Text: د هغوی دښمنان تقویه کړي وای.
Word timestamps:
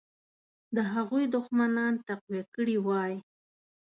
د 0.75 0.77
هغوی 0.93 1.23
دښمنان 1.35 1.93
تقویه 2.07 2.43
کړي 2.55 2.77
وای. 2.85 3.13